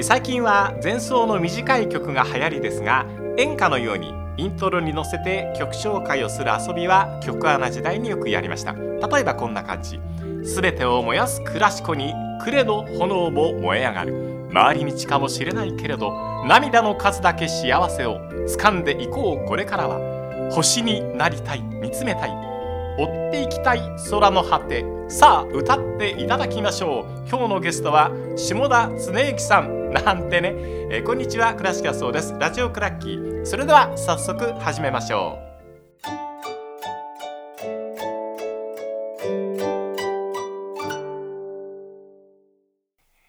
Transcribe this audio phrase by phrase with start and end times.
[0.00, 3.04] 最近は前奏の短い曲が流行りですが
[3.36, 8.72] 演歌のようにイントロに乗せて曲紹介をする遊びは曲穴時代によくやりました。
[8.72, 10.00] 例えばこんな感じ。
[10.42, 14.48] 全てを燃やすクラシコに呉の炎も燃え上がる。
[14.52, 16.10] 回り道かもしれないけれど
[16.46, 18.18] 涙の数だけ幸せを
[18.48, 22.30] 掴んでいこうこれからは星になりたい見つめたい
[22.98, 23.80] 追っていきたい
[24.10, 24.86] 空の果て。
[25.08, 27.28] さあ歌っていただきましょう。
[27.28, 29.81] 今日のゲストは下田恒之さん。
[29.92, 30.54] なんてね、
[30.90, 31.54] えーこんにちは。
[31.54, 32.34] 倉敷そうです。
[32.38, 33.44] ラジオクラッキー。
[33.44, 35.52] それでは早速始めましょう。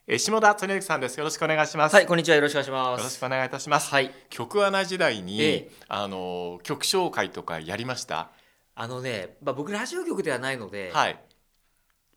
[0.08, 1.18] えー下田恒之さんです。
[1.18, 2.36] よろしくお願いします、はい、こんにちは。
[2.36, 3.00] よろしくお願いします。
[3.00, 4.12] よろしくお願いいたします、はい。
[4.30, 5.72] 曲穴時代に、ええ。
[5.90, 8.30] あの曲紹介とかやりました？
[8.76, 11.20] あのね、まあ、僕ラジオ局ではないので、はい、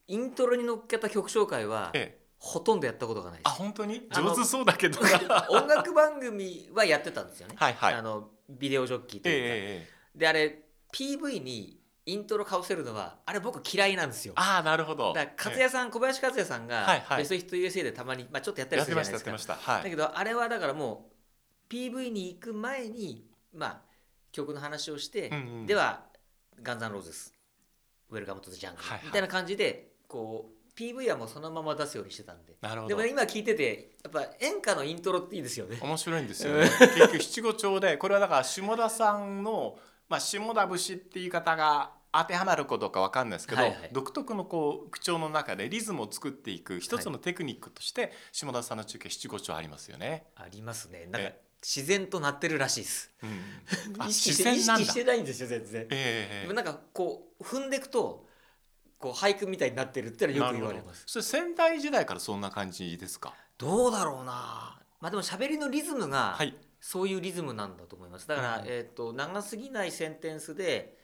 [0.06, 4.08] イントロに乗っけた曲紹介はええ、ほとんどやったことがないであ本当に？
[4.10, 5.00] 上手そうだけど。
[5.50, 7.54] 音楽番組はやってたんですよね。
[7.58, 7.94] はいはい。
[7.94, 9.46] あのビデオジョッキーというか。
[9.46, 9.50] ええ
[9.84, 14.32] ええであれ PV にイントロかぶせるのはあれ僕嫌いなんですよ。
[14.36, 15.12] ああなるほど。
[15.12, 19.32] だから勝也さん、小林克也さんが、ベストヒット USA でたまに、まあ、ちょっとやったりするじゃないですか。
[19.32, 19.64] ましたやってま。
[19.64, 19.72] した。
[19.72, 19.82] はい。
[19.84, 21.10] だけどあれはだからも
[21.68, 23.82] う PV に行く前にまあ
[24.30, 25.66] 曲の話をして、うんうん。
[25.66, 26.04] では
[26.62, 27.34] 「ガンザンローズス」
[28.08, 32.54] 「ウェルカムトゥザジャングルみたいな感じでこう PV はもうそのまま出すようにしてたんで。
[32.60, 32.96] なるほど。
[32.96, 35.78] でも今聞いててやっぱ演歌のイントロっていいですよね。
[35.80, 36.68] 面白いんですよね。
[36.78, 43.90] 結局七五調でこれはだから下田さんの、まあ、下田節って言い方が当てはまるかどうかわかんないですけど、はいはい。
[43.92, 50.26] 独特のこう口調の中でリズムを作っていく一つのテクニックとして、下田さんの中継七五調ありますよね。
[50.36, 51.06] ありますね。
[51.10, 53.10] なんかえ自然となってるらしいです。
[53.22, 54.84] うん、あ 意識自して意然なんだ。
[54.84, 55.82] 識してないんですよ全然。
[55.82, 56.42] ええええ。
[56.42, 58.25] でもなんかこう踏んでいくと
[58.98, 61.04] こう俳句みたいになってるってのはよく言われます。
[61.06, 63.34] それ仙台時代からそんな感じですか？
[63.58, 64.80] どうだろうな。
[65.00, 66.54] まあでも喋りのリズムが、はい。
[66.80, 68.28] そういうリズムなんだと思います。
[68.28, 70.96] だから、うんえー、と長すぎないセンテンスで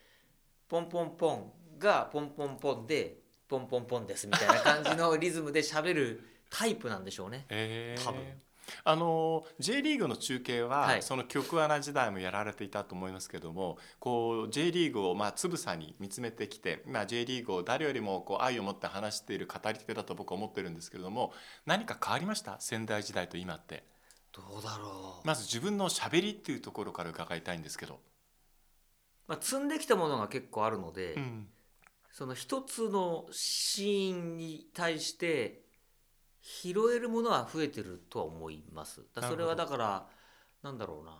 [0.68, 3.16] ポンポンポンがポンポンポンで
[3.48, 7.46] ポンポンポンですみたいな感じのリズムで喋るタイプなんでしょうね。
[7.48, 8.20] ええ多分
[8.84, 11.02] あの J リーグの中継は、はい。
[11.02, 21.32] その曲穴時代もやられていたと思いますけどもこう J リーグをまあつぶさに見つめてきて今 J リーグを誰よりもこう愛を持って話している語り手だと僕は思ってるんですけれども
[21.66, 22.56] 何か変わりました？
[22.60, 23.84] 仙台時代と今って。
[24.32, 28.00] どうだろう、まず自分のしゃべりっていうところから伺いたいんですけど、
[29.28, 31.48] まあ、積んできたものが結構あるので、うん。
[32.10, 35.61] その一つのシーンに対して
[36.42, 39.02] 拾えるものは増えてるとは思います。
[39.14, 40.06] だそれはだから
[40.62, 41.18] なんだろうな。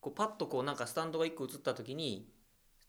[0.00, 2.30] こうパッとこうなんかスタンドが一個映った時に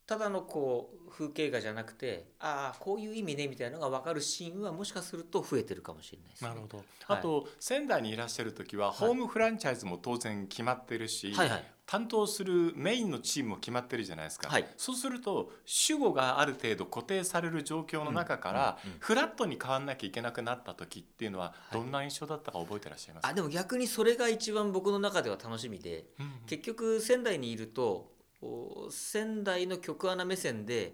[0.05, 6.49] ただのこう風景画じゃなくてああこういう意味ねみたいなのが分かるシーンはもしかすると増えてるかもしれないです、ね。
[6.49, 6.85] なるほど、はい。
[7.07, 8.91] あと仙台にいらっしゃる時は、い。
[8.91, 14.65] ホームフランチャイズも当然決まってるし、はいはい担当するメインのチームも決まってるじゃないですか、はい。
[14.77, 26.31] そうすると主語がある程度固定される状況の中から、フラットに変わんなきゃいけなくなった時っていうのははいどんな印象だったか覚えてらっしゃいますか、あでも逆にそれが一番僕の中では楽しみでうんうん。
[26.45, 30.93] 結局仙台にいるとお仙台の曲穴目線で、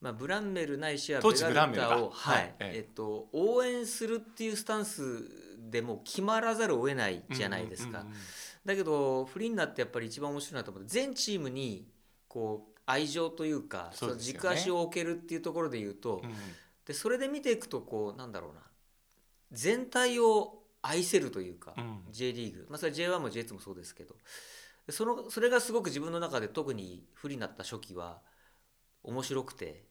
[0.00, 2.36] まあ、ブランメルないしはベガルタを、はい。
[2.36, 2.54] はい。
[2.60, 2.76] ええ。
[2.76, 8.02] えっと、応援するっていうスタンスでもう決まらざるを得ないじゃないですか。
[8.02, 8.16] うんうんうん
[8.64, 11.88] だけどフリーになってやっぱり一番面白いなと思って全チームに
[12.28, 14.12] こう愛情というかそね。
[14.12, 16.30] の軸足を置けるっていうところで言うと、うん。
[16.30, 16.36] うん
[16.86, 18.62] でそれで見ていくとこうなんだろうな。
[19.52, 22.02] 全体を愛せるというか、うん。
[22.10, 24.16] J リーグ、まあ、それは J1 も J2 もそうですけど。
[24.86, 28.22] でそのそれがすごく自分の中で特に不利になった初期は
[29.04, 29.84] 面白くて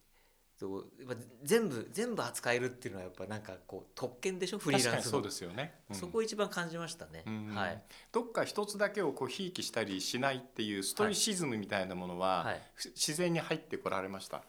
[0.59, 4.59] そうやっぱ全部全部扱えるっていうのはやっぱなんかこう特権でしょ？
[4.59, 5.96] フリーランスそうですよね、うん。
[5.96, 7.81] そこを一番感じましたね、うんはい、
[8.12, 12.62] どっか一つだけをこうひいきしたりしないっていうストイシズムみたいなものは、はい。
[12.75, 14.44] ふ自然に入ってこられました？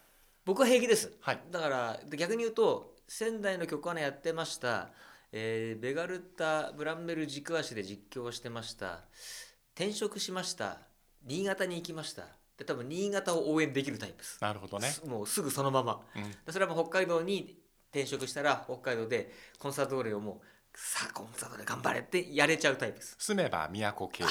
[0.44, 1.12] 僕は平気です。
[1.20, 1.40] はい。
[1.50, 4.90] だからで逆に言うと仙台の曲穴やってました、
[5.30, 9.04] えーベガルタ・ブランメル軸足で実況をしてました。
[9.76, 10.78] 転職しました。
[11.24, 12.24] 新潟に行きました
[12.60, 16.02] で多分新潟を応援できるタイプです、なるほどね、すもうすぐそのまま。
[16.14, 16.30] うん。
[16.30, 17.58] でそれはもう北海道に
[17.90, 23.16] 転職したら北海道でコンサドーレをもうさあコンサドーレ頑張れってやれちゃうタイプです。
[23.18, 24.24] 住めば都系。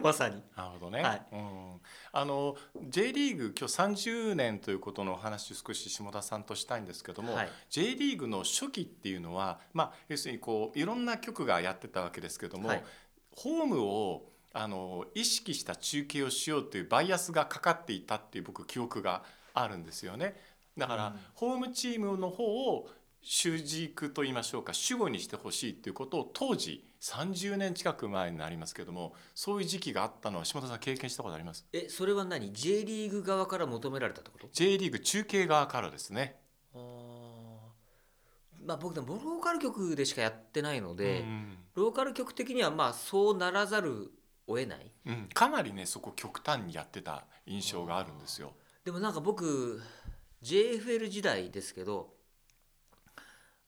[0.00, 0.40] まさに。
[0.56, 1.26] なるほどね、はい。
[1.32, 1.80] うん、
[2.12, 2.56] あの
[2.88, 7.48] J リーグ今日30年ということのお話を少し下田さんとしたいんですけども、はい。
[7.68, 12.84] J リーグの初期っていうのは、まあ、要するにこういろんな局がやってたわけですけども、はい。
[13.34, 19.22] ホームをあの意識した中継をしようというバイアスがかかっていたっていう僕記憶が
[19.54, 20.36] あるんですよね。
[20.76, 21.20] だから、うん。
[21.34, 22.44] ホームチームの方
[22.74, 22.88] を
[23.20, 31.64] 主軸と言いましょうか主語にしてほしいっていうことを当時30年近く前になりますけどもそういう時期があったのは島田さん経験したことあります？
[31.72, 36.36] えそれは何？J リーグ側から求められたってこと？J リーグ中継側からですね。
[38.64, 41.56] まあ僕でもローカル局でしかやってないので、うん。
[41.74, 44.12] ローカル局的にはまあそうならざる
[44.46, 44.90] を得ない？
[45.06, 45.28] うん。
[45.32, 48.52] かなりねそこ極端にやってた印象があるんですよ。
[48.84, 49.80] でもなんか僕
[50.42, 52.14] JFL 時代ですけど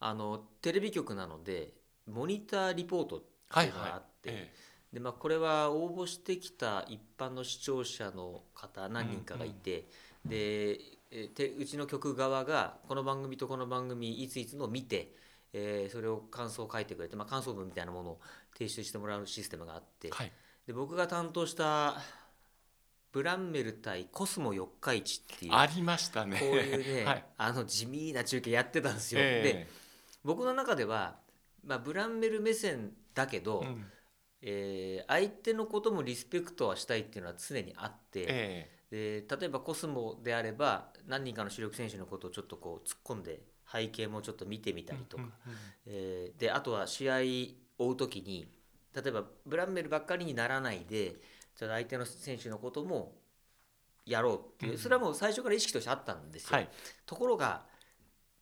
[0.00, 1.72] あのテレビ局なので
[2.06, 4.52] モニターリポートっていうのがあって、え
[4.92, 9.86] でまあ、これは応募してきた一般の視聴者の方何人かがいて、
[10.24, 10.78] で
[11.10, 15.14] えてうちの局側がこの番組とこの番組いついつのを見て、
[15.52, 18.20] えーそれを感想を書いてくれて、まあ、感想文みたいなものを
[18.52, 20.32] 提出してもらうシステムがあって、えはい
[20.66, 21.96] で僕が担当した
[23.12, 26.38] ブランメル対コスモ四日市っていうありましたね。
[26.40, 27.24] こういうね、はい。
[27.36, 29.20] あの地味な中継やってたんですよ。
[29.22, 29.66] えで
[30.24, 31.16] 僕の中では、
[31.64, 33.84] まあ、ブランメル目線だけど、えうん。
[34.42, 45.24] えー相手のこともリスペクトはしたいっていうのは常にあって、えで例えばコスモであれば何人かの主力選手のことをちょっとこう突っ込んで背景もちょっと見てみえたりとか、
[45.86, 47.16] えーであとは試合
[47.78, 48.48] 追う時に
[48.94, 51.16] 例えばブランメルばっかりにならないで
[51.56, 53.12] ちょっと相手の選手のことも
[54.06, 56.56] やろうっていう、うんそれはもう最初から意識としてあったんですよ。
[56.56, 56.68] はい
[57.06, 57.64] ところが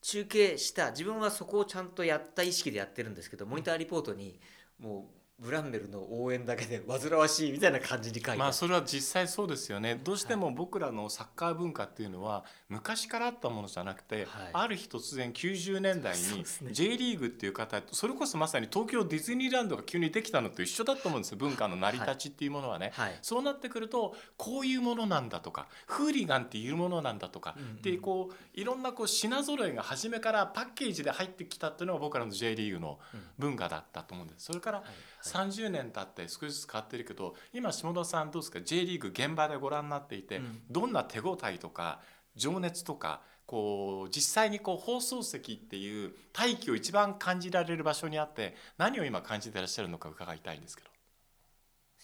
[0.02, 4.40] 中継した自分はそこをちゃんとやった意識でやってるんですけどモニターリポートに
[4.80, 10.00] もうブランメルの応援だけで煩わしいみたいな感じに書いてまあそれは実際そうですよね。
[10.02, 14.50] どうしても僕らのサッカー文化っていうのは昔からあったものじゃなくて、はい。
[14.52, 21.38] ある日突然90年代に J リーグっていう方それこそまさに東京ディズニーランドが急にできたのと一緒だと思うんですよ。
[21.38, 22.92] 文化の成り立ちっていうものはね。
[22.94, 23.18] はい。
[23.22, 34.44] そうなってくるとこういうものなんだとかフーリガンっていうものなんだとか、うんうんでこういろんなこう品揃えが初めからパッケージで入ってきたっていうのが僕らの J リーグのうん文化だったと思うんです。
[34.44, 34.86] それからはい
[35.24, 40.62] 30年経って少しずつ変わってるけど今下田さんどうですか？J リーグ現場でご覧になっていて、うん。
[40.70, 42.00] どんな手応えとか
[42.36, 50.90] 情熱とかこう実際にこう放送席っていう大気を一番感じられる場所にあって何を今感じてらっしゃるのか伺いたいんですけど。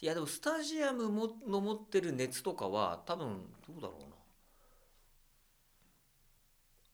[0.01, 4.08] いやでもスタジアムもの持ってる熱とかは多分どうだろうな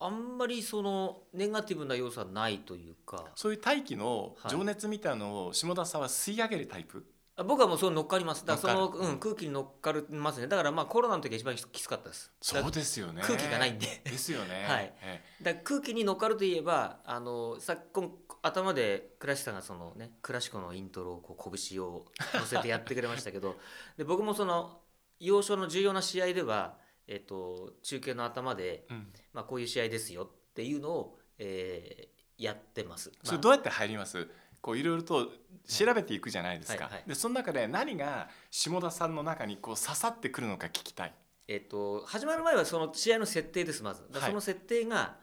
[0.04, 3.24] あんまりそのネガティブな要素はないというか。
[3.34, 7.06] そういう大気の情熱みたいのを下田さんは吸い上げるタイプ、
[7.36, 8.44] あ僕はもうその乗っかります。
[8.44, 12.30] だからその、うん、空気に乗っかりますねだからまあコロナの時が一番きつかったです。
[12.52, 13.22] だそうですよね。
[13.24, 14.02] 空気がないんで。
[14.04, 14.66] ですよね。
[14.68, 14.92] はい。
[15.02, 18.10] えだ空気に乗っかるといえばあのさ今
[18.42, 22.04] 頭で倉石さんがそのねクラシコのイントロをこう拳を
[22.34, 23.56] 乗せてやってくれましたけど
[23.96, 24.82] で僕もその
[25.18, 29.12] 要所の重要な試合では、えっと中継の頭で、えうん。
[29.32, 33.10] まあ、こういう試合ですよっていうのを、えーやってます。
[33.10, 34.28] まあそれどうやって入ります？
[34.60, 35.28] こういろいろと
[35.68, 37.04] 調べていくじゃないですか、はいはい。
[37.06, 41.14] でその中で何が下田さんの中にこう刺さってくるのか聞きたい。
[41.46, 44.02] えっと始まる前はその試合の設定ですまず。
[44.12, 45.16] その設定が、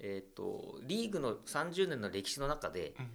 [0.00, 3.10] えっとリーグの30年の歴史の中でうん。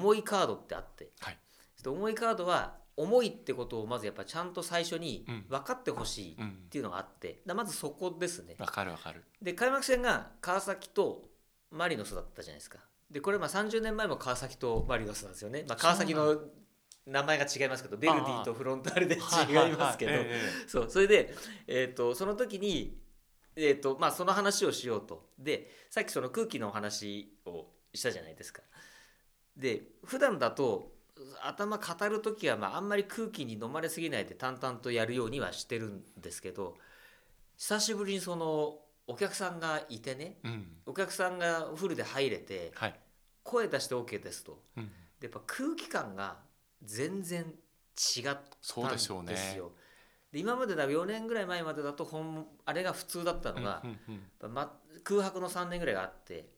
[0.00, 1.38] 重いカードってあって、はい。
[1.84, 5.44] で重いカードは重いってことをまずやっぱちゃんと最初にうん。
[5.48, 8.56] 分かってほしいっうんていうのがあって、だまずそこですね。
[8.58, 9.24] わかるわかる。
[9.40, 11.24] で開幕戦が川崎と
[11.70, 12.78] マリノスだったじゃないですか。
[13.10, 15.64] でこれまあ30年前も川崎とマリノスなんですよね。
[15.68, 16.36] まあ、川崎の
[17.06, 19.18] 名前が違いますけどベルディとフロンターレで違
[19.72, 20.12] いますけど、
[20.66, 21.34] そうそれで、
[21.66, 22.96] えー、とその時に、
[23.56, 25.30] えーとまあ、その話をしようと。
[25.38, 28.62] でさっきその空気のお話をしたじゃないですか。
[29.56, 30.91] で普段だと
[31.46, 36.76] 頭語る時は、まあ、あんまり空気に飲まれすぎないで淡々とやるようにはしてるんですけど
[37.56, 40.66] 久しぶりにそのお客さんがいてねえうん。
[40.86, 42.94] お客さんがフルで入れてはい、
[43.42, 44.62] 声出して OK ですと。
[44.76, 44.90] うん、で
[45.22, 46.36] やっぱ空気感が
[46.82, 49.32] 全然違ったんそうでしょうね。
[49.32, 49.72] ですよ。
[50.32, 54.54] で今までだ4年ぐらい前までだと本あれが普通だったのがう、んうんうん。
[54.54, 54.72] ま、
[55.04, 56.48] 空白の3年ぐらいがあって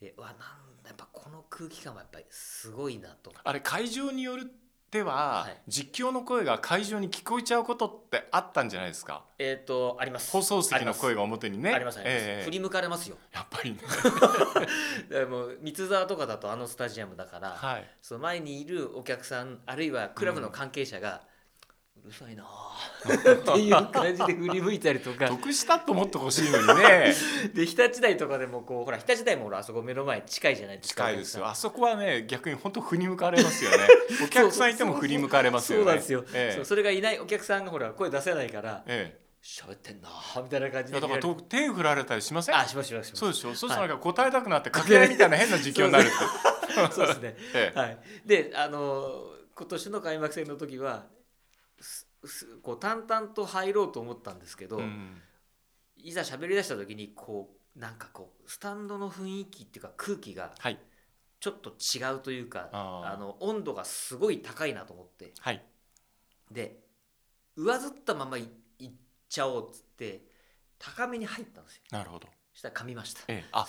[0.00, 0.44] でうわなんだ
[0.88, 3.32] やっぱこの空気感はやっぱりすごいなと。
[3.42, 4.44] あれ会場によるっ
[4.90, 5.62] ては、はい。
[5.68, 9.24] 実況の声が会場に聞こえちゃうことってあったんじゃないですか？
[9.38, 10.30] えっ、とあります。
[10.30, 11.74] 放送席の声がが表にね。
[11.74, 13.18] ありますあります、ええ振り向かれますよ。
[13.32, 13.80] やっぱりね。
[15.10, 17.90] でもう三沢とかだとあのスタジアムだから、はい。
[18.00, 21.22] その前にいるお客さんあるいはクラブの関係者が、
[22.04, 22.44] うるさいな。
[22.46, 25.28] あっていう感じで振り向いたりとか。
[25.28, 27.14] 得したと思ってほしいのにね。
[27.54, 31.04] で日立大とかでもこうほら日立大もほらあそこ目の前近いじゃないですか。
[31.04, 31.46] 近いですよ。
[31.46, 33.76] あそこはね逆に本当振り向かれますよね。
[34.24, 35.84] お客さんいても振り向かれますよね。
[35.84, 36.54] そうなんですよ、ええ。
[36.56, 40.08] そうそれがいないお客さんがほら声出せないからえ喋ってんな
[40.42, 41.00] みたいな感じで。
[41.00, 42.56] だからと手振られたりしません？
[42.56, 43.20] あしますしますします。
[43.20, 46.12] そうでしょそうしたらなんか答えたくなって掛け合いみたいな変な実況になるって。
[46.92, 47.36] そうですね。
[47.54, 47.78] ええ。
[47.78, 51.06] はい、であの今年の開幕戦の時は
[52.62, 55.20] こう淡々と入ろうと思ったんですけど、うん。
[55.96, 60.78] いざ喋り出した時にこうなんかこうスタンドの雰囲気っていうか空気がはい。
[61.40, 63.14] ちょっと違うというかあー。
[63.14, 65.32] あの温度がすごい高いなと思って。
[65.38, 65.64] はい。
[66.50, 66.80] で
[67.56, 68.90] 上ずったままいいっ
[69.28, 70.22] ちゃおうっつって
[70.78, 71.82] 高めに入ったんですよ。
[71.90, 72.28] なるほど。
[72.52, 73.20] そしたら噛みました。
[73.28, 73.48] ええ。
[73.52, 73.66] あ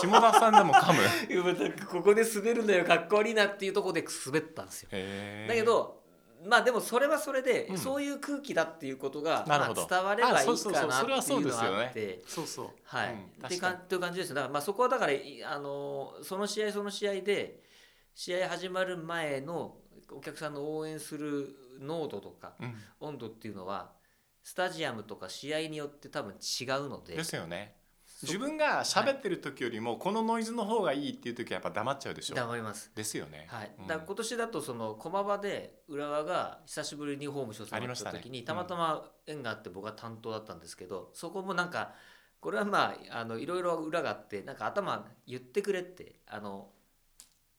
[0.00, 1.86] 下田さんでも噛む。
[1.86, 4.88] ここで滑るんだよかっこ悪いなっていうところで滑ったんですよ。
[4.90, 6.01] だけど
[6.44, 7.78] まあでもそれはそれで、うん。
[7.78, 10.88] そういう空気だっていうことが、まあ、伝わればいいかあそうそうそう。
[10.88, 11.84] なってそれはそういうのがですよね。
[11.84, 12.22] あって。
[12.26, 12.68] そうそう。
[12.84, 13.20] はい、うん。
[13.20, 14.34] って確かという感じですよ。
[14.34, 17.62] だからまあそこはだからいあのその試合その試合で
[18.14, 19.76] 試合始まる前の
[20.10, 21.48] お客さんの応援する
[21.80, 22.74] 濃度とかうん。
[23.00, 23.92] 温度っていうのは
[24.42, 27.16] スタジアムとか試合によって多分違うので。
[27.16, 27.76] ですよね
[28.22, 32.36] 自分が喋ってる時よりもこのノイズの方がいいっていう時はやっぱ黙っちゃうでしょ？
[32.36, 32.90] 黙ります。
[32.94, 33.46] ですよね。
[33.48, 33.86] はい、うん。
[33.86, 41.92] だ今年だとその駒場で浦和が久しぶりにホーム一つあ回っりました時にたまたま縁があって僕は担当だったんですけどそこもなんか
[42.40, 46.68] これはまああのいろいろ裏があってなんか頭言ってくれってあの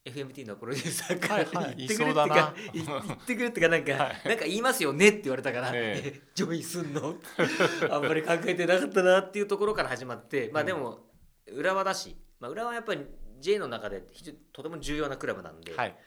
[0.05, 4.27] FMT のプロデューサーからはいはい言ってくれってか言いそうってくれってかなんか、はい。
[4.27, 6.21] なんか言いますよねって言われたから、ええ。
[6.35, 7.15] どうすんの？
[7.89, 11.09] あんまり考えてなかったなっていうところから始まってまあでも
[11.47, 13.05] 浦和だし、まあ、浦和はやっぱり
[13.39, 15.97] J の中で非常にとても重要なクラブなんで、はい。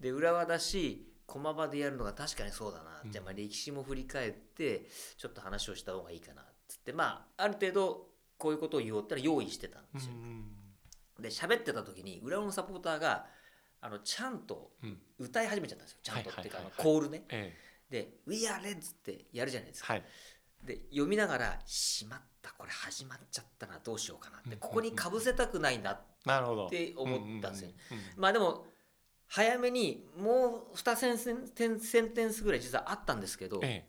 [0.00, 3.12] で浦和だし駒場でやるのが確かにそうだな、うん。
[3.12, 10.12] じゃあまあ歴史も振り返ってちょっと話をした方がいいかなっつってまあある程度こういうことを言おうってのは用意してたんですよ。
[11.20, 13.26] で喋ってた時に浦和のサポーターが
[13.84, 14.98] あのちゃんとうん。
[15.18, 15.98] 歌い始めちゃったんですよ。
[16.02, 17.24] ちゃんとっていうか、コールね。
[17.28, 17.54] え
[17.90, 19.94] で「We are Reds」ってやるじゃないですか。
[19.94, 20.06] えはい。
[20.66, 26.70] で読みながら「しまったこれ始まっちゃったなどうしようかな」っうんてここにかぶせたくないなっなるほど。
[26.70, 27.70] て思ったんですよ。
[28.16, 28.66] まあでも
[29.26, 31.18] 早めにもう2セン
[31.80, 33.86] センテンスぐらい実はあったんですけど、え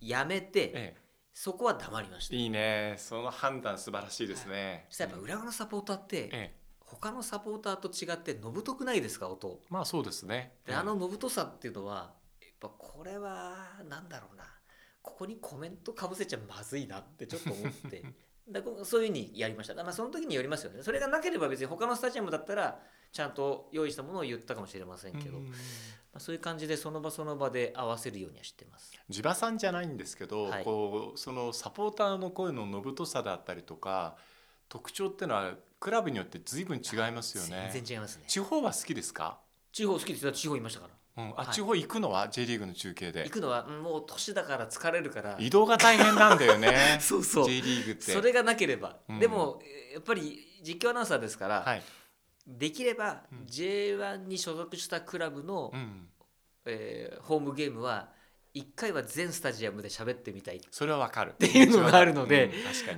[0.00, 0.96] やめて、ええ。
[1.34, 2.34] そこは黙りました。
[2.34, 2.96] えいいね。
[2.98, 4.86] その判断素晴らしいですね。
[4.90, 6.61] そしたらやっぱ浦和のサポーターって、ええ
[6.92, 9.28] 他のサポーターと違ってのぶとくないですか？
[9.28, 9.60] 音。
[9.70, 10.52] まあそうですね。
[10.66, 13.54] であののぶとさっていうのはやっぱこれは
[13.88, 14.44] なんだろうな。
[15.00, 18.04] ここにコメントかぶせちゃまずいなってちょっと思って。
[18.48, 19.74] だそういうふうにやりました。
[19.74, 20.82] まあその時によりますよね。
[20.82, 22.80] それがなければ別に他のスタジアムだったら
[23.12, 25.46] ちゃんと用意したものを言ったかもしれませんけど、うん。
[25.48, 25.54] ま
[26.14, 28.92] あ、そういう感じでその場その場で合わせるようにはしてます。
[29.08, 30.64] 地場産じゃないんですけど、はい。
[30.64, 34.16] こうそのサポーターの声ののぶとさだったりとか
[34.68, 37.68] 特徴っていうのはクラブによって随分違いますよね。
[37.72, 38.22] 全然違いますね。
[38.28, 39.40] 地方は好きですか、
[39.72, 40.24] 地方好きです。
[40.24, 40.86] よ地方いましたか
[41.16, 41.24] ら。
[41.24, 41.46] うん、あ、はい。
[41.48, 43.24] 地方行くのは？J リーグの中継で。
[43.24, 45.36] 行くのはうんもう年だから疲れるから。
[45.40, 46.98] 移動が大変なんだよね。
[47.02, 47.46] そうそう。
[47.46, 48.12] J リーグって。
[48.12, 49.18] それがなければ、うん。
[49.18, 51.82] でもえーやっぱり実況アナウンサーですから、はい、
[52.46, 53.38] できればうん。
[53.46, 56.08] J1 に所属したクラブの、うん、
[56.64, 58.12] えーホームゲームは
[58.54, 60.60] 1回は全スタジアムで喋ってみたい。
[60.70, 61.30] それはわかる。
[61.30, 62.52] っていうのがあるので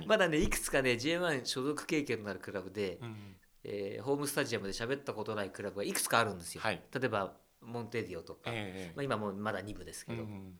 [0.05, 3.35] まだねいくつかね J1 所属経験のあるクラブで、うん。
[3.63, 6.81] えーホームスタジアムで喋ったことないクラブがいくつかあるんですよ、はい。
[6.93, 10.59] 例えばモンテディオとか、ええまあ、今もうまだ2部ですけど、うん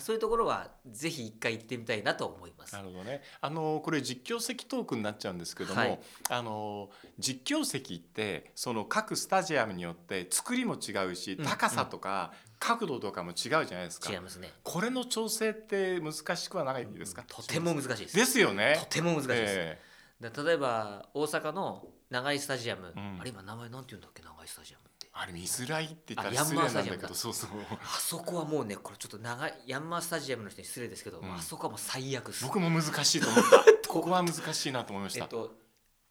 [0.00, 2.74] そういうところはぜひ1回行ってみたいなと思います。
[2.74, 3.22] なるほどね。
[3.40, 6.00] あのこれ実況席トークになっちゃうんですけども、はい。
[6.30, 14.12] あの実況席ってその各スタジアムによって作りも違うし、うん高さとか角度とかも違うじゃないですか。
[14.12, 14.50] 違いますね。
[14.62, 17.24] これの調整って難しくはないですか？
[17.26, 18.16] とても難しいです。
[18.16, 18.76] ですよね。
[18.80, 19.78] とても難しいです、え。
[20.20, 23.18] だ例えば大阪の長井スタジアム、うん。
[23.20, 24.22] あれ今名前なんて言うんだっけ？
[24.22, 24.85] 長井スタジアム
[25.18, 27.50] あれ見づらいって言ったあら失礼なんだけど、そうそう。
[27.82, 33.64] あそこはもうねこれちょっと長いヤンマースタジアムの人に失礼ですけど、うんあそこはもう最悪です僕も難しいと思った。
[33.88, 35.24] ここは難しいなと思いました。
[35.24, 35.54] えっと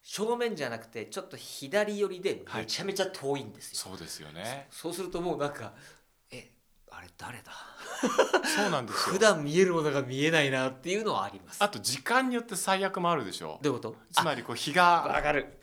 [0.01, 4.67] 正面じゃなくてちょっと左寄りでめちゃめちゃ遠いんですよ、そうですよね。
[4.71, 5.73] そうするともうなんか
[6.31, 6.51] え
[6.91, 7.51] あれ誰だ？
[8.55, 9.19] そうなんですよ普。
[9.19, 13.59] 段見えるものが見えないなっていうのはありますあと時間によって最悪もあるでしょ。
[13.61, 13.95] どういうこと？
[14.11, 15.57] つまりこう日があわかる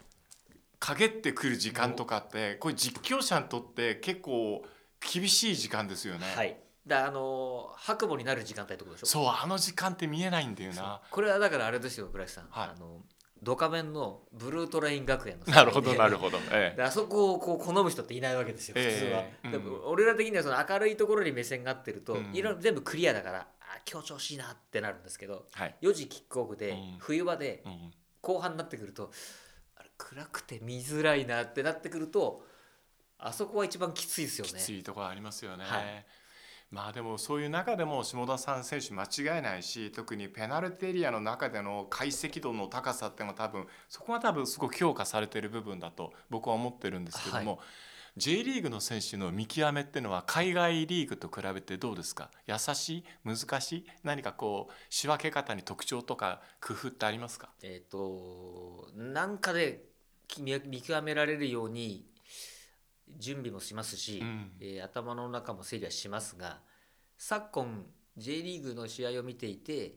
[0.84, 4.64] 陰ってくる時間とかってこれ実況者にとって結構
[5.00, 6.26] 厳しい時間ですよね。
[6.34, 6.56] はい。
[6.84, 9.06] だあのー白母になる時間帯ってことでしょ？
[9.06, 11.00] そうあの時間って見えないんだよな。
[11.10, 12.70] これはだからあれですよ倉石さん、はい。
[12.70, 13.00] あの
[13.42, 16.38] ドカベンのブルートレイン学園の なるほどなるほほど。
[16.50, 19.84] えであそこをこう好む人っていないわけですよ普通は、うん。
[19.86, 22.34] 俺ら的にはその明るいところに目線が合ってると、うん。
[22.34, 25.76] いろいろ全部クリアだからあ今日調子いいなってなるんですけどえはい。
[25.82, 26.96] 4時キックオフで、うん。
[26.98, 27.92] 冬場でうん。
[28.20, 29.10] 後半になってくると
[30.10, 32.44] 暗くて見づらいなってなってくると
[33.18, 34.52] あそこは一番きついですよね。
[34.52, 35.64] きついところありますよね。
[35.64, 36.04] はい。
[36.70, 47.58] まあでもそういう中でも下田さん選手間違いないし特にペナルティエリアの中での解析度の高さっていうのは多分そこが多分すごく評価されている部分だと僕は思ってるんですけども、は
[48.16, 52.30] J リーグの選手の見極めっていうのは海外リーグと比べてどうですか？
[52.46, 53.04] 優しい？
[53.24, 53.86] 難しい？
[54.02, 57.50] 何かこう仕分け方に特徴とか工夫ってありますか？
[57.62, 59.91] えっ、となんかでき
[60.40, 62.06] 見見極められるように
[63.18, 64.52] 準備もしますし、うん。
[64.60, 66.60] えー頭の中も整理はしますが
[67.18, 67.86] 昨今
[68.16, 69.96] J リーグの試合を見ていて、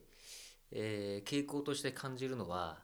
[0.72, 2.84] えー傾向として感じるのは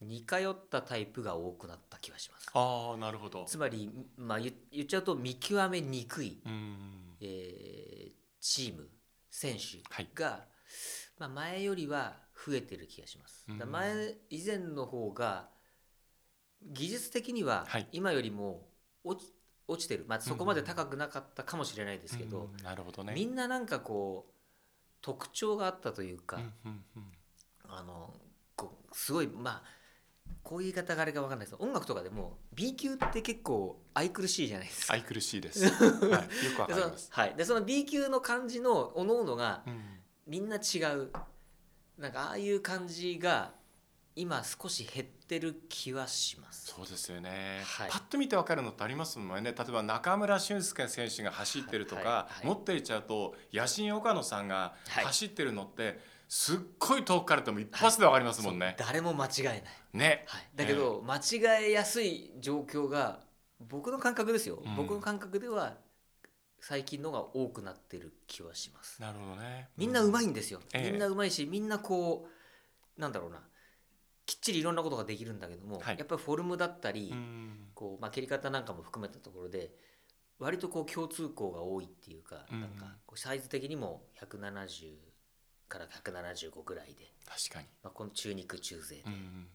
[0.00, 2.48] 似通ったタイプが多くなった気がします。
[2.54, 3.44] ああなるほど。
[3.46, 7.16] つまり、まあ、言言っちゃうと見極めにくい、うん。
[7.20, 8.10] えー
[8.40, 8.88] チーム
[9.30, 10.08] 選手はい。
[10.14, 10.46] が、
[11.18, 13.44] まあ、前よりは増えてる気がします。
[13.48, 13.58] うん。
[13.58, 15.50] だ前以前の方が
[16.62, 17.88] 技術的にははい。
[17.92, 18.66] 今よりも
[19.04, 19.32] 落ち
[19.68, 23.12] 落ちてる、まあ、そこまで高くなかったかもしれないですけど、うんなるほどね。
[23.14, 24.32] みんななんかこう
[25.00, 27.04] 特徴があったというか、うんうんうん。
[27.68, 28.12] あの
[28.92, 29.80] すごいまあ
[30.42, 31.56] こういう言い方があれか分かんないです。
[31.56, 34.94] けど音楽とかでも B 級って結構愛くるしいじゃないですか。
[34.94, 40.00] 愛くるしいです、はい、よくわかります、 はい、でその B 級の感じのおのおのがうん。
[40.26, 41.10] みんな違う。
[41.98, 43.52] なんかああいう感じが
[44.20, 46.66] 今少し減ってる気はします。
[46.66, 47.90] そうですよね、はい。
[47.90, 49.54] パッと見て分かるのってありますもんね。
[49.56, 55.04] 例えば中村俊輔選手が走ってるとか、はいはい持っていっちゃうと野心岡野さんがはい。
[55.06, 58.76] 走ってるのって、すっごい遠くからでも一発で分かりますもんね。
[58.78, 59.62] 誰も間違えない、
[59.94, 63.20] ね、はい、だけど、間違えやすい状況が
[63.58, 64.76] 僕の感覚ですよ、うん。
[64.76, 65.78] 僕の感覚では
[66.60, 69.00] 最近のが多くなってる気はします。
[69.00, 69.70] なるほどね。
[69.78, 70.90] みんなうまい、いんですよ、ええ。
[70.90, 72.28] みんなうまいしみんなこ
[72.98, 73.40] うなんだろうな
[74.30, 75.98] きっちりいろんなことができるんだけども、はい。
[75.98, 77.66] やっぱりフォルムだったり、うん。
[77.74, 79.72] こうまあ、蹴り方なんかも含めたところで
[80.38, 82.60] 割とこう共通項が多いっていうか,、うん。
[82.60, 84.94] なんかこうサイズ的にも170
[85.68, 87.66] から175ぐらいで、確かに。
[87.82, 89.48] まあ、この中肉中背で,、うん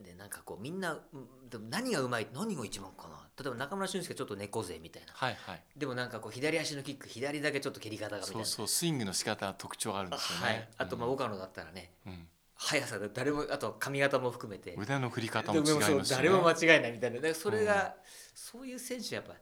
[0.00, 3.26] でなんかこうみんなうんでも何がうまい何が一番かな。
[3.42, 5.12] 例えば中村俊輔ちょっと猫背みたいな。
[5.14, 5.62] はいはい。
[5.76, 8.44] でもなんかこう左足のキック左だけちょっと蹴り方がみたいな。
[8.44, 10.44] そうそうスイングの仕方は特徴があるんですよね。
[10.44, 11.14] はい、あとまあうん。
[11.14, 12.28] 岡野だったらねうん
[12.60, 16.16] 速さで誰もあと髪型も含めて腕の振り方も違いますし、ね。
[16.16, 17.94] 誰も間違いないみたいなでそれが、
[18.34, 19.34] そういう選手やっぱ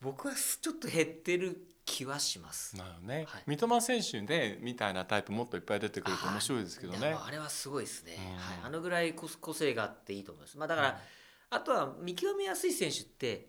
[0.00, 2.76] 僕はちょっと減ってる気はします。
[2.76, 7.16] なるね、はい三笘選手でみたいなタイプもっといっぱい出てくると面白いですけどね。
[7.20, 10.56] あれはすごいですね、うんはい、あのぐらい個個性があっていいと思います。
[10.56, 11.00] まあ、だから、
[11.50, 13.48] あとは見極めやすい選手って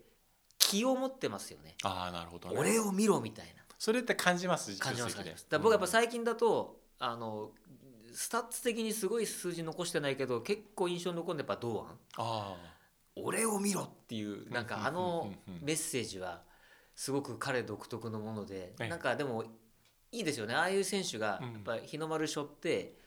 [0.58, 1.76] 気を持ってますよね。
[1.84, 2.56] ああなるほどね。
[2.58, 5.44] 俺を見ろみたいなそれって感じます感じます感じます。
[5.44, 7.50] だから僕はやっぱ最近だと、あの
[8.12, 11.98] スタッツ的にすごい数字残してないけど結構印象に残るのはやっぱ堂安。
[12.16, 12.56] あ
[13.16, 16.42] 俺を見ろっていうなんかあのメッセージは
[16.94, 18.88] すごく彼独特のものでええ。
[18.88, 19.44] なんかでも
[20.10, 20.54] いいですよね。
[20.54, 21.52] ああいう選手がうん。
[21.52, 22.98] やっぱ日の丸背負って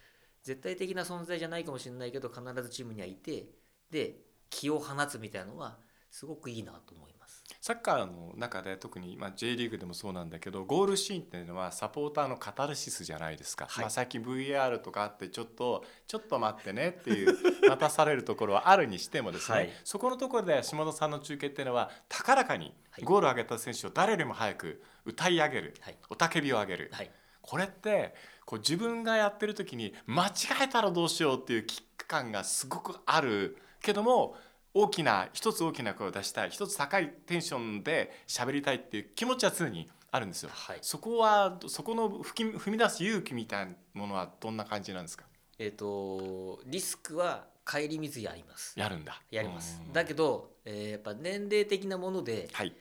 [0.43, 3.47] 絶対的な存在じゃないかもしれないけど必ずチームにはいて
[3.89, 4.17] で
[4.49, 5.77] 気を放つみたいなのは
[6.11, 7.14] すごくいいなと思います。
[7.61, 13.83] サッカーの中で特に、まあ、J リーグでもそうなんだけどゴールシーンっていうのはサポーターのカタルシスじゃないですか、はい。
[13.83, 17.35] まあ、最近 VR とかあってちょっと ちょっと待ってねっていう
[17.67, 19.69] 待たされるところはあるにしてもですね、はい。
[19.83, 23.03] そこのところで下田さんの中継っていうのは高らかにはい。
[23.03, 25.97] ゴールを挙げた選手を誰よりも早く歌い上げる、はい。
[26.09, 27.11] 雄たけびを上げる、はい。
[27.41, 30.31] これってこう自分がやってる時に間違
[30.63, 34.35] えたらどうしようっていう危機感がすごくあるけども
[34.75, 40.49] 大きな一つ大きな声を出したい一つ高いテンションで喋りたいっていう気持ちは常にあるんですよ。
[40.53, 45.23] はいそこはそこの踏み出す勇気みたいなものはどんな感じなんですか？
[45.57, 48.77] えっ、とリスクは帰り水やります。
[48.77, 49.21] やるんだ。
[49.31, 49.93] やりますうん。
[49.93, 52.73] だけど、えーやっぱ年齢的なものではい。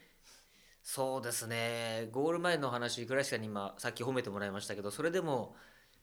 [0.82, 5.56] そうですねゴール前の話倉石さんに今さっき褒めてもらいましたけどそれでも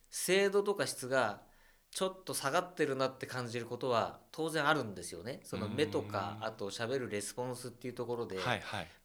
[0.10, 1.42] 精度とか質が
[1.92, 5.42] ちょっと下がってるなって感じることは当然あるんですよね。
[5.44, 6.46] その目とかうん。
[6.46, 8.46] あと喋るレスポンスっていうところで、やっ。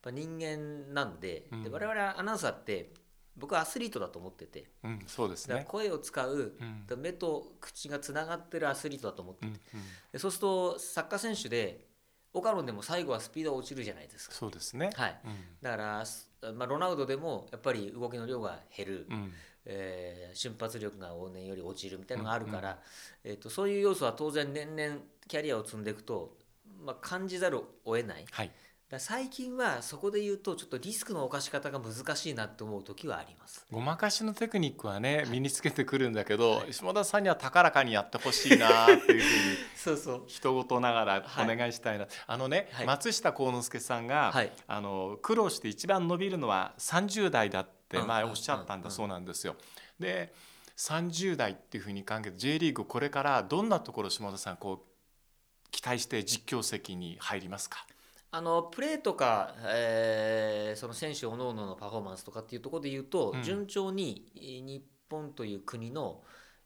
[0.01, 1.63] ぱ人間なんで,、うん。
[1.65, 2.93] で我々アナウンサーって
[3.37, 4.71] 僕はアスリートだと思ってて。
[4.85, 5.65] うんそうですね。
[5.69, 7.01] 声を使ううん。
[7.01, 9.87] 目と口がつながってるアスリートだと思ってて、うんうん。
[10.13, 11.85] でそうするとサッカー選手で
[12.33, 14.35] 岡野でも最後はスピードが落ちるじゃないですか。
[14.35, 14.91] そうですね。
[14.95, 15.21] はい。
[15.25, 15.37] うん。
[15.61, 19.33] だから、すまあ、ロナウドでもやっぱり動きの量が減る、うん
[19.67, 22.77] えー瞬発力が往年より落ちるみたいなのがあるから、うん
[23.25, 26.37] えー、とそういう要素は当然年々キャリアを積んでいくと、
[26.85, 28.25] まあ、感じざるを得ない。
[28.31, 28.51] はい。
[28.89, 33.67] だ最近はそこで言うとちょっとリスクの犯し方が難しいなって思う時はあります。
[33.73, 39.21] ごまかしのテクニックはねい身につけてくるんだけど、はい下田さんには高らかにやってほしいなっていうふうに
[39.75, 40.25] そうそう。
[40.29, 49.57] 人事ながらはいお願いしたいな、あのね、はい松下幸之助さんが、はいあの苦労して一番伸びるのは30代だってって前おっしゃったんだそうなんですよ。
[49.99, 50.35] で
[50.77, 57.87] 30代っていうふうに考えて J リーグこれからどんなところ下田さんこう期待して実況席に入りますか？
[58.33, 63.43] あのプレーとか、えーその選手おのおののパフォーマンスとかっていうところで言うと、うん。
[63.43, 66.23] 順調にえー日本という国の、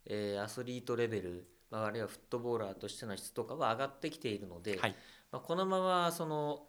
[0.06, 4.96] えーアスリートレベル、まあ、あるいはフットボーラーとしての質とかは上がってきているので、はい。
[5.30, 6.64] まあ、このままその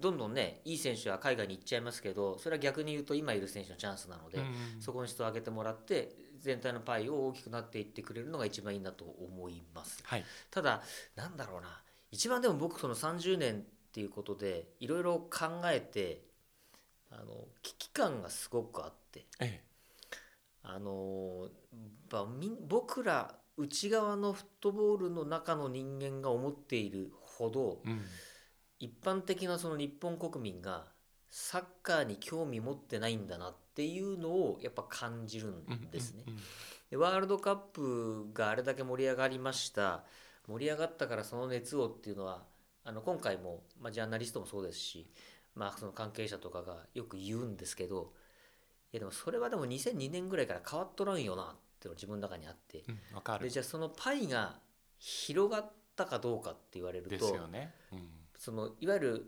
[0.00, 10.02] どんどんねいい選手は海外に行っちゃいますけどそれは逆に言うと今いる選手のチャンスなので、うんそこに質を上げてもらって全体のパイを大きくなっていってくれるのが一番いいなと思います。
[10.04, 10.24] はい。
[10.50, 10.82] ただ
[11.16, 11.82] なんだろうな。
[12.10, 16.22] 一番でも僕その30年っていうことでいろいろ考えて
[17.10, 19.26] あの危機感がすごくあって。
[19.40, 19.62] え
[20.62, 21.48] あの
[22.10, 28.00] まあみ僕ら内側のフットボールの中の人間が思っているほどえうん
[28.80, 30.86] 一般的なその日本国民が
[31.30, 36.24] サッカーに興味持ってないんだなっていうのをやっぱ感じるんですね。
[36.90, 40.04] でワールドカップがあれだけ盛り上がりました。
[40.48, 42.44] 盛り上がったからその熱をっていうのは
[42.84, 45.10] あの今回も、まあ、ジャーナリストもそうですし、
[45.54, 48.14] まあ、その関係者とかがよく言うんですけど
[48.92, 51.46] いやでもそれはでも2002年ぐらいから変わっとらんよなっ
[51.78, 52.84] ていうのが自分の中にあって。
[52.88, 53.44] うんわかる。
[53.44, 54.58] でじゃあそのパイが
[54.98, 57.74] 広がったかどうかって言われるでとすよね。
[57.92, 59.26] うんそのいわゆる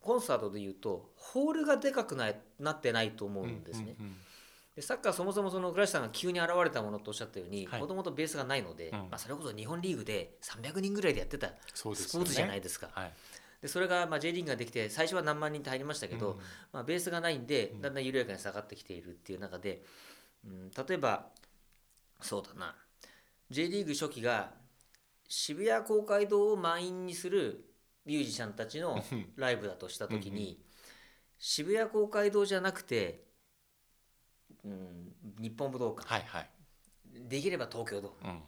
[0.00, 3.96] コンサートで言うとホールがでかくないなってないと思うんですね。
[3.98, 4.16] うんうんうん。
[4.76, 7.80] でサッカーそもそもその倉石さんが急に現れたものとおっしゃったようにはい。
[7.80, 8.98] もともとベースがないので、うん。
[8.98, 12.90] まあ、それこそ日本リーグで300人ぐらいでやってたスポーツじゃないですか。
[12.92, 13.12] はい。
[13.62, 16.38] でそれがまあ J リーグができて最初は何万人って入りましたけど、うん。
[16.72, 17.80] まあ、ベースがないんでうん。
[17.80, 19.82] だんだん緩やかに下がってきているっていう中で、
[20.44, 21.26] うん、例えば
[22.20, 22.76] そうだな。
[23.50, 24.52] J リーグ初期が
[25.28, 27.64] 渋谷公会堂を満員にする
[28.06, 29.32] ミュージシャンたちのうん。
[29.36, 30.64] ライブだとした時に、
[31.38, 33.24] 渋谷公会堂じゃなくて、
[34.64, 36.50] うん、日本武道館、はいはい。
[37.28, 38.42] できれば東京ドーうん。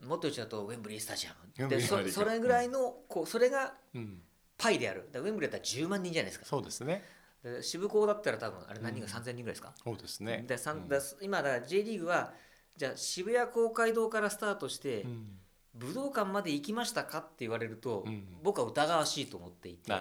[0.00, 1.68] ムもっとうちだとウェンブリースタジアム。
[1.68, 4.22] でそそれぐらいのこうそれがうん。
[4.58, 5.08] パイである。
[5.14, 6.46] ウェンブリーだったら10万人じゃないですか。
[6.46, 7.04] そうですね。
[7.42, 9.24] で渋港だったら多分あれ何人かうん。
[9.24, 10.44] 3000人ぐらいですか、そうですね。
[10.46, 10.88] でうん。
[10.88, 12.32] だ今だから J リーグは
[12.76, 15.38] じゃあ渋谷公会堂からスタートして、うん
[15.74, 19.92] 武道館まで行きましたかって言われると、うん僕は疑わしいと思っていて。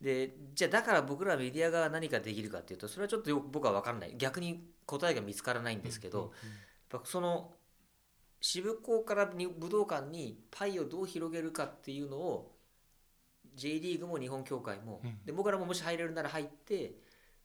[0.00, 4.14] でじゃあだから僕らメディアが何かできるかっていうとそれはちょっと僕は分かんない。
[4.16, 6.32] 逆に答えが見つからないんですけど、
[6.92, 7.52] やっぱその
[8.40, 12.56] 渋港からに武道館にパイをどう広げるかっていうのを
[13.54, 15.24] J リーグも日本協会も、うん。
[15.24, 16.94] で僕らももし入れるなら入って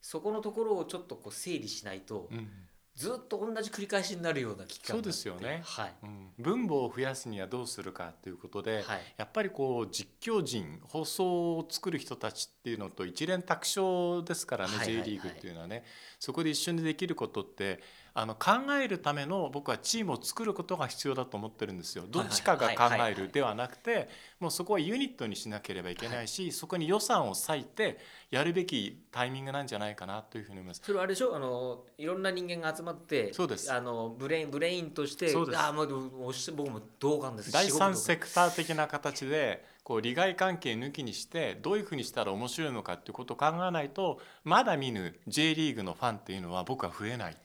[0.00, 2.48] そこのところをちょっとこう整理しないと、うんうん
[2.98, 5.62] ずっと同じ繰り返しになるような期間そうですよね。
[5.64, 6.30] はい、うん。
[6.36, 9.00] 分母を増やすにはどうするかということで、はい。
[9.16, 15.04] やっぱりこう実況陣放送を作る人たちっていうのと一連卓勝ですからね、はいはいはい。
[15.04, 15.84] J リーグっていうのはね。
[16.18, 17.80] そこで一緒にできることって
[18.20, 18.50] あの考
[18.82, 22.02] えるための僕はチームを作ることが必要だと思ってるんですよ。
[22.08, 24.08] どっちかが考えるではなくて
[24.40, 27.98] もうそこはユニットにしなければいけないし、そこに予算を割いて
[28.32, 30.82] やるべきタイミングなんじゃないかなというふうに思います。
[30.84, 31.36] それはあれでしょ？
[31.36, 33.72] あのいろんな人間が集まってそうです。
[33.72, 35.62] あのブレインブレインとしてそうです。
[35.62, 37.52] あもうおっし僕も同感です。
[37.52, 47.36] 第三セクター的な形でこう利害関係抜きにしてどういうふうにしたら面白いのかっていうことを考えないとまだ見ぬ J リーグのファンっていうのは僕は増えないはい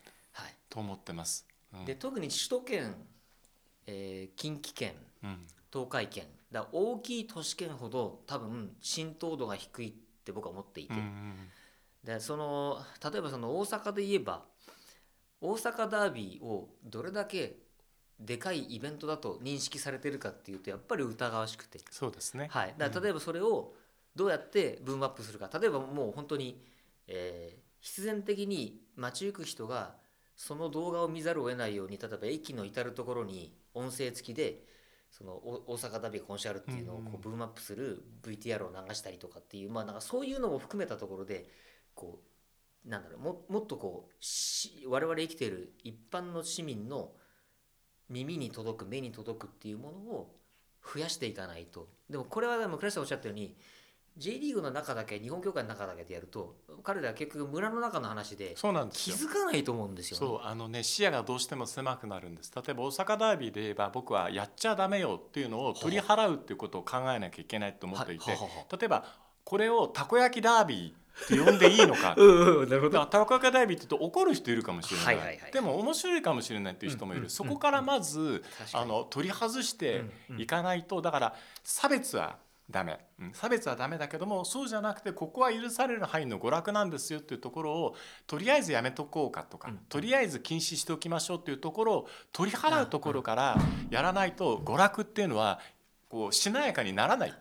[0.73, 1.45] と思ってます。
[1.71, 1.86] うん。
[1.86, 2.95] で特に首都圏、
[3.86, 5.47] えー近畿圏うん。
[5.71, 11.36] 東海圏だ大きい都市圏ほど多分浸透度が低いって僕は思っていて、うんうん
[12.03, 14.43] でその例えばその大阪で言えば
[15.39, 17.55] 大阪ダービーをどれだけ
[18.19, 22.49] でかいイベントだと認識されてるかっていうとやっぱり疑わしくて、そうですね。
[22.51, 23.73] はい、だ例えばそれを
[24.17, 25.49] どうやってブームアップするか。
[25.57, 26.62] 例えばもう本当に、
[27.07, 29.95] えー必然的に街行く人が
[30.35, 34.63] その動画を見ざるを得ないように例えば駅の至る所に音声付きで
[35.11, 41.47] そのお大阪ダービーが今週あるっていうのをこうブームアップする VTR を流したりとかっていう、まあ、なんかそういうのも含めたところで
[41.93, 42.19] こ
[42.85, 47.11] うなんだろうももっとこうし我々生きている一般の市民の
[48.09, 50.35] 耳に届く目に届くっていうものを
[50.83, 51.87] 増やしていかないと。
[52.09, 53.55] でもこれはでも倉石さんおっしゃったように
[54.15, 59.17] J リーグの中だけ日本協会の中だけでやると彼らは結局村の中の話でそうなんです気よ。
[59.17, 60.19] づかないと思うんですよ、ね。
[60.28, 62.52] そうあのね視野がどうしても狭くなるんです。
[62.56, 69.06] 例えば大阪ダービーで言えば僕はやっちゃダメよっていうのを取り払うっていうことを考えなきゃいけないと思っていてははは例えば
[69.43, 72.23] これをたこ焼きダービーって呼んでいいのか な
[72.76, 75.52] るほだからたこ焼きダービーって言うと怒る人いるかもしれない,、はいはいはい。
[75.52, 80.04] でも面白いかもしれないっていう人もいる、うんうんそこからまずあの取り外して
[80.38, 82.38] いかないとだから差別は
[82.69, 83.34] ダメ、うん。
[83.34, 87.95] 差別はダメだけどもそうじゃなくてここは許される範囲の娯楽なんですよっていうところを
[88.26, 89.78] とりあえずやめとこうかとか、うん。
[89.89, 93.58] とりあえず禁止しておきましょうっていうところを取り払うところから
[93.89, 95.60] やらないと娯楽っていうのは
[96.10, 97.34] こうしなやかにならない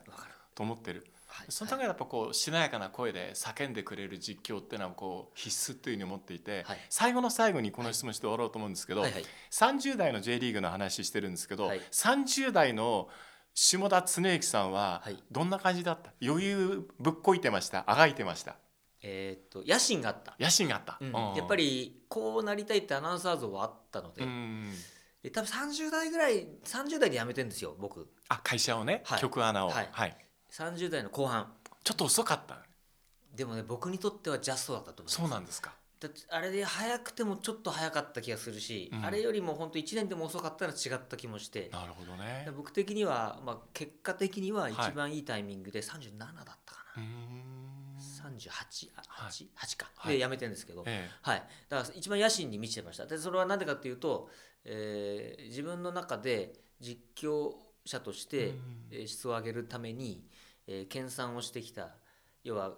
[0.55, 1.05] と思ってる。
[1.27, 1.47] はい。
[1.49, 6.77] その中でやっぱこうしなやかな声で叫んでくれる実況っていうのはこう必須というふうに思っていて、はい。
[6.89, 9.11] 最後の最後にこの質問して終わろうと思うんですけど、はい。
[9.11, 9.25] はい。
[9.51, 11.81] 30代の J リーグの話してるんですけど、はい。
[11.91, 13.09] 30代の
[13.55, 15.23] 下田恒之さんははい。
[15.31, 16.11] どんな感じだった？
[16.21, 17.83] 余裕ぶっこいてました？
[17.87, 18.55] あがいてました？
[19.01, 21.07] えーっと野心があった、野心があった、うん。
[21.07, 21.35] うん。
[21.35, 24.71] やっぱりこうなりたいってアナウンサー像はあったので,、うん。
[25.21, 28.07] で多分30代ぐらい30代で辞めてんですよ僕。
[28.29, 29.19] あ会社をね、はい。
[29.21, 29.89] 局アナを、はい。
[29.91, 30.17] はい。
[30.51, 31.51] 30代の後半。
[31.83, 32.57] ちょっと遅かった。
[33.35, 35.15] でもね僕にとってはジャストだったと思います。
[35.17, 35.73] そうなんですか
[36.29, 39.05] あれで早くてもちょっと早かった気がするし、うん。
[39.05, 41.69] あれよりも本当1年でも遅かったら違った気もして。
[41.71, 42.43] なるほどね。
[42.45, 44.91] で僕的には、まあ、結果的には一はい。
[44.91, 46.35] 番いいタイミングで37だっ
[46.65, 47.97] たかな、ん。
[47.99, 49.31] 38あはい。
[49.31, 50.17] 8, 8か、はい。
[50.17, 53.05] で辞めてるんですけど、えはい、だから一番野心に満ちてました。
[53.05, 54.29] でそれは何でかっていうと、
[54.65, 57.51] えー自分の中で実況
[57.85, 58.53] 者として、
[59.05, 60.25] 質を上げるために、
[60.67, 61.95] えー研鑽をしてきた。
[62.43, 62.73] 要は、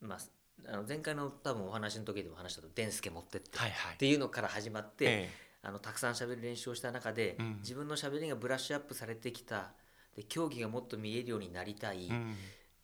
[0.00, 0.18] まあ、
[0.66, 3.94] あの前回の多分お話の時でも話したと「デンスケ持ってって」えはいはい。
[3.94, 5.30] っていうのから始まって、え
[5.62, 7.56] あのたくさん喋る練習をした中で、うん。
[7.58, 9.72] 自分の喋りがブラッシュアップされてきた。
[10.16, 12.36] で競技がもっと見えるようになりたい、えうん。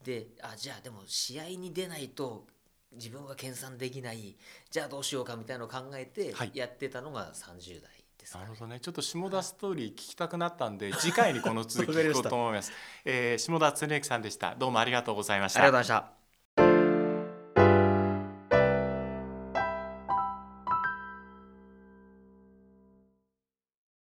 [0.02, 2.46] であじゃあでも試合に出ないと
[2.92, 4.37] 自分は研鑽できない。
[4.70, 6.52] じゃあどうしようかみたいなのを考えてはい。
[6.54, 8.44] やってたのが30代ですかね。
[8.44, 8.81] なるほどね。
[8.81, 12.72] ちょっと下田ストーリー聞きたくなったんで次回にこの続き聞こうと思います、
[13.04, 14.54] えー下田恒之さんでした。
[14.54, 15.61] どうもありがとうございました。
[15.61, 16.17] ありがとうございました。